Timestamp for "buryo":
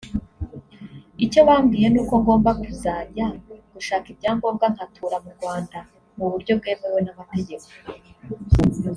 6.31-6.51